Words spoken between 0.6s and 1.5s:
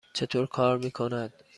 می کند؟